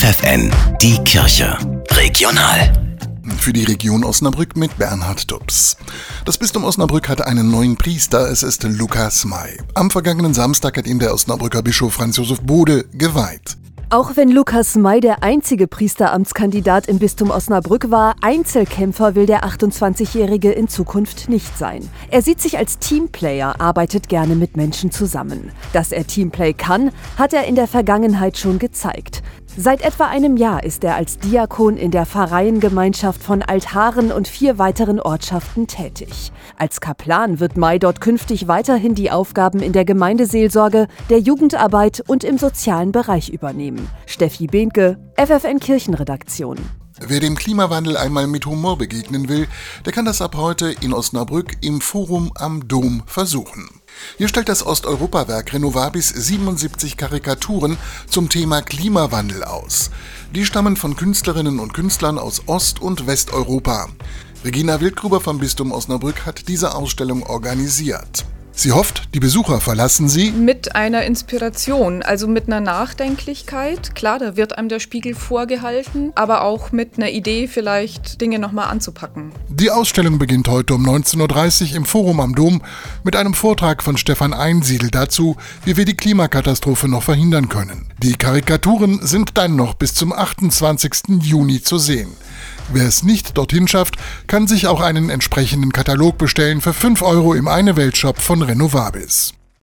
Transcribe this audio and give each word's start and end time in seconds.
FFN, 0.00 0.50
die 0.80 0.96
Kirche. 1.04 1.58
Regional. 1.90 2.72
Für 3.36 3.52
die 3.52 3.64
Region 3.64 4.02
Osnabrück 4.02 4.56
mit 4.56 4.78
Bernhard 4.78 5.30
Dubs. 5.30 5.76
Das 6.24 6.38
Bistum 6.38 6.64
Osnabrück 6.64 7.06
hat 7.10 7.20
einen 7.20 7.50
neuen 7.50 7.76
Priester, 7.76 8.30
es 8.30 8.42
ist 8.42 8.62
Lukas 8.62 9.26
May. 9.26 9.58
Am 9.74 9.90
vergangenen 9.90 10.32
Samstag 10.32 10.78
hat 10.78 10.86
ihn 10.86 11.00
der 11.00 11.12
Osnabrücker 11.12 11.60
Bischof 11.60 11.92
Franz 11.92 12.16
Josef 12.16 12.40
Bode 12.40 12.86
geweiht. 12.94 13.58
Auch 13.92 14.16
wenn 14.16 14.30
Lukas 14.30 14.76
May 14.76 15.00
der 15.00 15.24
einzige 15.24 15.66
Priesteramtskandidat 15.66 16.86
im 16.86 17.00
Bistum 17.00 17.30
Osnabrück 17.30 17.90
war, 17.90 18.14
Einzelkämpfer 18.22 19.16
will 19.16 19.26
der 19.26 19.42
28-Jährige 19.42 20.52
in 20.52 20.68
Zukunft 20.68 21.28
nicht 21.28 21.58
sein. 21.58 21.86
Er 22.08 22.22
sieht 22.22 22.40
sich 22.40 22.56
als 22.56 22.78
Teamplayer, 22.78 23.60
arbeitet 23.60 24.08
gerne 24.08 24.36
mit 24.36 24.56
Menschen 24.56 24.92
zusammen. 24.92 25.50
Dass 25.72 25.90
er 25.90 26.06
Teamplay 26.06 26.54
kann, 26.54 26.92
hat 27.18 27.32
er 27.32 27.44
in 27.44 27.56
der 27.56 27.66
Vergangenheit 27.66 28.38
schon 28.38 28.60
gezeigt. 28.60 29.22
Seit 29.62 29.82
etwa 29.82 30.06
einem 30.06 30.38
Jahr 30.38 30.64
ist 30.64 30.84
er 30.84 30.94
als 30.94 31.18
Diakon 31.18 31.76
in 31.76 31.90
der 31.90 32.06
Pfarreiengemeinschaft 32.06 33.22
von 33.22 33.42
Althaaren 33.42 34.10
und 34.10 34.26
vier 34.26 34.56
weiteren 34.56 34.98
Ortschaften 34.98 35.66
tätig. 35.66 36.32
Als 36.56 36.80
Kaplan 36.80 37.40
wird 37.40 37.58
May 37.58 37.78
dort 37.78 38.00
künftig 38.00 38.48
weiterhin 38.48 38.94
die 38.94 39.10
Aufgaben 39.10 39.60
in 39.60 39.74
der 39.74 39.84
Gemeindeseelsorge, 39.84 40.88
der 41.10 41.18
Jugendarbeit 41.18 42.02
und 42.06 42.24
im 42.24 42.38
sozialen 42.38 42.90
Bereich 42.90 43.28
übernehmen. 43.28 43.86
Steffi 44.06 44.46
Behnke, 44.46 44.96
FFN 45.18 45.60
Kirchenredaktion. 45.60 46.56
Wer 46.98 47.20
dem 47.20 47.36
Klimawandel 47.36 47.98
einmal 47.98 48.28
mit 48.28 48.46
Humor 48.46 48.78
begegnen 48.78 49.28
will, 49.28 49.46
der 49.84 49.92
kann 49.92 50.06
das 50.06 50.22
ab 50.22 50.36
heute 50.36 50.74
in 50.80 50.94
Osnabrück 50.94 51.58
im 51.60 51.82
Forum 51.82 52.32
am 52.34 52.66
Dom 52.66 53.02
versuchen. 53.04 53.79
Hier 54.18 54.28
stellt 54.28 54.48
das 54.48 54.64
Osteuropawerk 54.64 55.52
Renovabis 55.52 56.08
77 56.08 56.96
Karikaturen 56.96 57.76
zum 58.08 58.28
Thema 58.28 58.62
Klimawandel 58.62 59.44
aus. 59.44 59.90
Die 60.34 60.44
stammen 60.44 60.76
von 60.76 60.96
Künstlerinnen 60.96 61.58
und 61.58 61.74
Künstlern 61.74 62.18
aus 62.18 62.42
Ost- 62.46 62.80
und 62.80 63.06
Westeuropa. 63.06 63.88
Regina 64.44 64.80
Wildgruber 64.80 65.20
vom 65.20 65.38
Bistum 65.38 65.72
Osnabrück 65.72 66.24
hat 66.24 66.48
diese 66.48 66.74
Ausstellung 66.74 67.22
organisiert. 67.24 68.24
Sie 68.60 68.72
hofft, 68.72 69.14
die 69.14 69.20
Besucher 69.20 69.58
verlassen 69.58 70.06
sie 70.10 70.32
mit 70.32 70.74
einer 70.74 71.04
Inspiration, 71.04 72.02
also 72.02 72.28
mit 72.28 72.46
einer 72.46 72.60
Nachdenklichkeit. 72.60 73.94
Klar, 73.94 74.18
da 74.18 74.36
wird 74.36 74.58
einem 74.58 74.68
der 74.68 74.80
Spiegel 74.80 75.14
vorgehalten, 75.14 76.12
aber 76.14 76.42
auch 76.42 76.70
mit 76.70 76.98
einer 76.98 77.08
Idee, 77.08 77.48
vielleicht 77.48 78.20
Dinge 78.20 78.38
nochmal 78.38 78.68
anzupacken. 78.68 79.32
Die 79.48 79.70
Ausstellung 79.70 80.18
beginnt 80.18 80.46
heute 80.46 80.74
um 80.74 80.86
19.30 80.86 81.70
Uhr 81.70 81.76
im 81.78 81.84
Forum 81.86 82.20
am 82.20 82.34
Dom 82.34 82.60
mit 83.02 83.16
einem 83.16 83.32
Vortrag 83.32 83.82
von 83.82 83.96
Stefan 83.96 84.34
Einsiedel 84.34 84.90
dazu, 84.90 85.38
wie 85.64 85.78
wir 85.78 85.86
die 85.86 85.96
Klimakatastrophe 85.96 86.86
noch 86.86 87.04
verhindern 87.04 87.48
können. 87.48 87.86
Die 88.02 88.12
Karikaturen 88.12 89.00
sind 89.00 89.38
dann 89.38 89.56
noch 89.56 89.72
bis 89.72 89.94
zum 89.94 90.12
28. 90.12 91.22
Juni 91.22 91.62
zu 91.62 91.78
sehen. 91.78 92.10
Wer 92.72 92.86
es 92.86 93.02
nicht 93.02 93.36
dorthin 93.36 93.66
schafft, 93.66 93.96
kann 94.28 94.46
sich 94.46 94.68
auch 94.68 94.80
einen 94.80 95.10
entsprechenden 95.10 95.72
Katalog 95.72 96.18
bestellen 96.18 96.60
für 96.60 96.72
5 96.72 97.02
Euro 97.02 97.34
im 97.34 97.48
Eine 97.48 97.76
Welt 97.76 97.96
Shop 97.96 98.20
von 98.20 98.42
Renovabis. 98.42 99.34